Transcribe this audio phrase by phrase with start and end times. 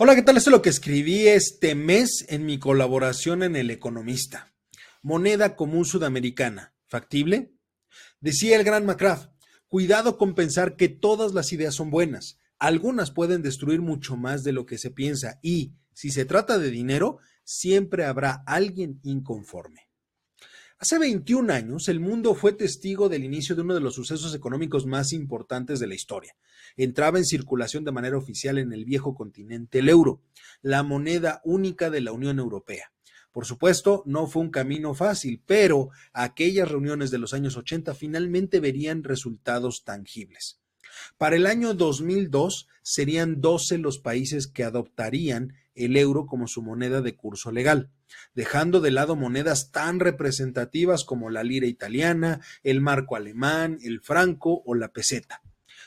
[0.00, 0.36] Hola, ¿qué tal?
[0.36, 4.54] Esto es lo que escribí este mes en mi colaboración en El Economista.
[5.02, 6.72] Moneda común sudamericana.
[6.86, 7.56] ¿Factible?
[8.20, 9.32] Decía el gran McCraft,
[9.66, 12.38] cuidado con pensar que todas las ideas son buenas.
[12.60, 16.70] Algunas pueden destruir mucho más de lo que se piensa y, si se trata de
[16.70, 19.87] dinero, siempre habrá alguien inconforme.
[20.80, 24.86] Hace 21 años, el mundo fue testigo del inicio de uno de los sucesos económicos
[24.86, 26.36] más importantes de la historia.
[26.76, 30.22] Entraba en circulación de manera oficial en el viejo continente el euro,
[30.62, 32.92] la moneda única de la Unión Europea.
[33.32, 38.60] Por supuesto, no fue un camino fácil, pero aquellas reuniones de los años 80 finalmente
[38.60, 40.60] verían resultados tangibles.
[41.16, 47.02] Para el año 2002 serían 12 los países que adoptarían el euro como su moneda
[47.02, 47.90] de curso legal,
[48.34, 54.62] dejando de lado monedas tan representativas como la lira italiana, el marco alemán, el franco
[54.64, 55.42] o la peseta.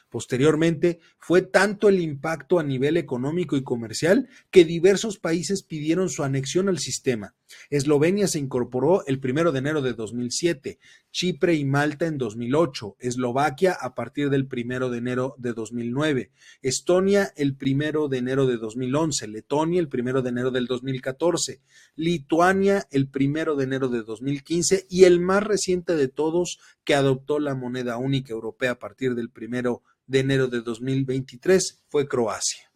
[0.10, 6.24] Posteriormente, fue tanto el impacto a nivel económico y comercial que diversos países pidieron su
[6.24, 7.34] anexión al sistema.
[7.70, 10.80] Eslovenia se incorporó el 1 de enero de 2007,
[11.12, 17.34] Chipre y Malta en 2008, Eslovaquia a partir del 1 de enero de 2009, Estonia
[17.36, 21.62] el 1 de enero de 2011, Letonia el 1 de enero del 2014,
[21.96, 27.40] Lituania el 1 de enero de 2015 y el más reciente de todos que adoptó
[27.40, 32.72] la moneda única europea a partir del 1 de enero de 2023 fue Croacia.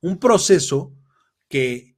[0.00, 0.92] Un proceso
[1.48, 1.95] que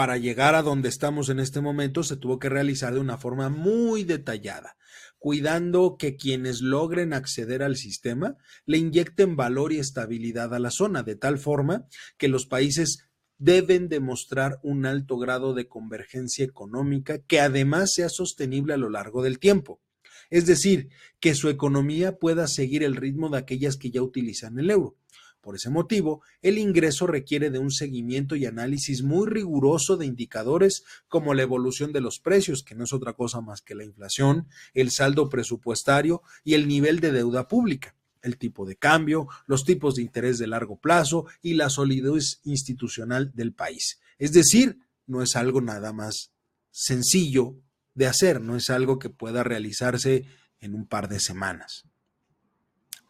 [0.00, 3.50] para llegar a donde estamos en este momento se tuvo que realizar de una forma
[3.50, 4.78] muy detallada,
[5.18, 11.02] cuidando que quienes logren acceder al sistema le inyecten valor y estabilidad a la zona,
[11.02, 11.84] de tal forma
[12.16, 18.72] que los países deben demostrar un alto grado de convergencia económica que además sea sostenible
[18.72, 19.82] a lo largo del tiempo
[20.30, 24.70] es decir, que su economía pueda seguir el ritmo de aquellas que ya utilizan el
[24.70, 24.96] euro.
[25.40, 30.84] Por ese motivo, el ingreso requiere de un seguimiento y análisis muy riguroso de indicadores
[31.08, 34.48] como la evolución de los precios, que no es otra cosa más que la inflación,
[34.74, 39.94] el saldo presupuestario y el nivel de deuda pública, el tipo de cambio, los tipos
[39.94, 43.98] de interés de largo plazo y la solidez institucional del país.
[44.18, 46.32] Es decir, no es algo nada más
[46.70, 47.56] sencillo
[47.94, 50.26] de hacer, no es algo que pueda realizarse
[50.60, 51.86] en un par de semanas.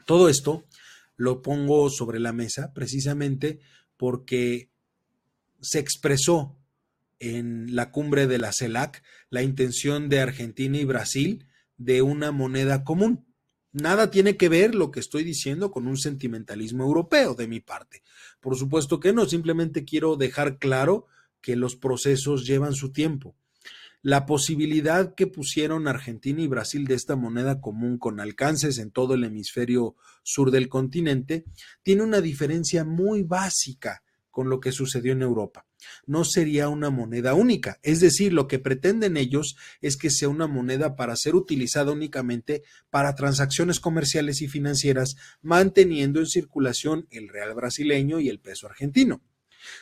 [0.06, 0.64] Todo esto
[1.20, 3.60] lo pongo sobre la mesa precisamente
[3.98, 4.70] porque
[5.60, 6.56] se expresó
[7.18, 12.84] en la cumbre de la CELAC la intención de Argentina y Brasil de una moneda
[12.84, 13.26] común.
[13.70, 18.02] Nada tiene que ver lo que estoy diciendo con un sentimentalismo europeo de mi parte.
[18.40, 21.06] Por supuesto que no, simplemente quiero dejar claro
[21.42, 23.36] que los procesos llevan su tiempo
[24.02, 29.14] la posibilidad que pusieron Argentina y Brasil de esta moneda común con alcances en todo
[29.14, 31.44] el hemisferio sur del continente
[31.82, 35.66] tiene una diferencia muy básica con lo que sucedió en Europa.
[36.06, 40.46] No sería una moneda única, es decir, lo que pretenden ellos es que sea una
[40.46, 47.54] moneda para ser utilizada únicamente para transacciones comerciales y financieras, manteniendo en circulación el real
[47.54, 49.20] brasileño y el peso argentino.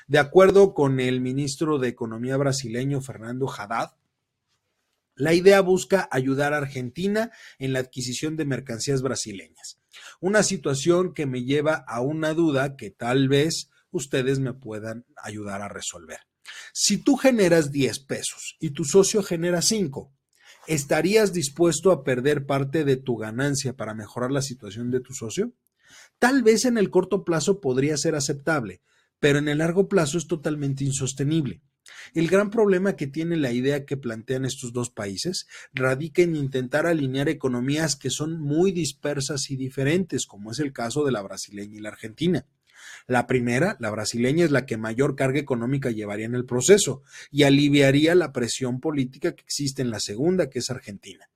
[0.09, 3.93] De acuerdo con el ministro de Economía brasileño Fernando Haddad,
[5.19, 9.81] la idea busca ayudar a Argentina en la adquisición de mercancías brasileñas.
[10.21, 15.61] Una situación que me lleva a una duda que tal vez ustedes me puedan ayudar
[15.61, 16.21] a resolver.
[16.73, 20.13] Si tú generas 10 pesos y tu socio genera 5,
[20.69, 25.53] ¿estarías dispuesto a perder parte de tu ganancia para mejorar la situación de tu socio?
[26.21, 28.83] Tal vez en el corto plazo podría ser aceptable,
[29.19, 31.61] pero en el largo plazo es totalmente insostenible.
[32.15, 36.87] El gran problema que tiene la idea que plantean estos dos países radica en intentar
[36.87, 41.77] alinear economías que son muy dispersas y diferentes, como es el caso de la brasileña
[41.77, 42.47] y la argentina.
[43.07, 47.43] La primera, la brasileña, es la que mayor carga económica llevaría en el proceso y
[47.43, 51.31] aliviaría la presión política que existe en la segunda, que es Argentina.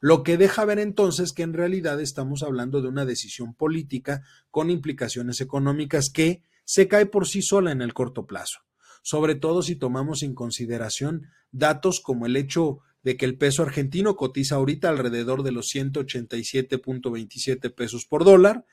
[0.00, 4.70] Lo que deja ver entonces que en realidad estamos hablando de una decisión política con
[4.70, 8.60] implicaciones económicas que se cae por sí sola en el corto plazo
[9.04, 14.16] sobre todo si tomamos en consideración datos como el hecho de que el peso argentino
[14.16, 18.64] cotiza ahorita alrededor de los 187.27 pesos por dólar,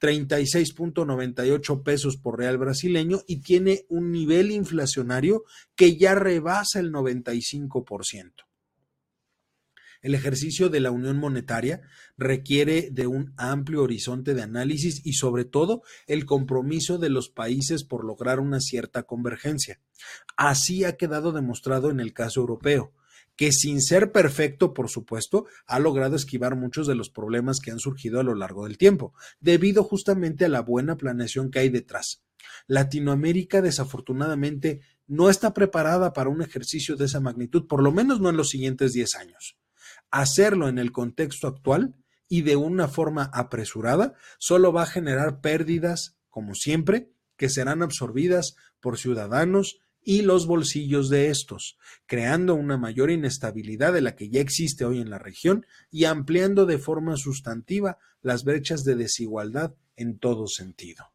[0.00, 5.44] 36.98 pesos por real brasileño y tiene un nivel inflacionario
[5.76, 8.47] que ya rebasa el 95%.
[10.00, 11.82] El ejercicio de la unión monetaria
[12.16, 17.84] requiere de un amplio horizonte de análisis y sobre todo el compromiso de los países
[17.84, 19.80] por lograr una cierta convergencia.
[20.36, 22.92] Así ha quedado demostrado en el caso europeo.
[23.36, 27.78] que sin ser perfecto, por supuesto, ha logrado esquivar muchos de los problemas que han
[27.78, 32.24] surgido a lo largo del tiempo, debido justamente a la buena planeación que hay detrás.
[32.66, 38.28] Latinoamérica, desafortunadamente, no está preparada para un ejercicio de esa magnitud, por lo menos no
[38.28, 39.56] en los siguientes 10 años.
[40.10, 41.94] Hacerlo en el contexto actual
[42.28, 48.56] y de una forma apresurada solo va a generar pérdidas, como siempre, que serán absorbidas
[48.80, 51.76] por ciudadanos y los bolsillos de estos,
[52.06, 56.66] creando una mayor inestabilidad de la que ya existe hoy en la región y ampliando
[56.66, 61.12] de forma sustantiva las brechas de desigualdad en todo sentido.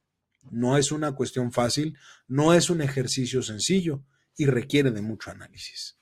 [0.51, 1.97] No es una cuestión fácil,
[2.27, 4.03] no es un ejercicio sencillo
[4.37, 5.97] y requiere de mucho análisis.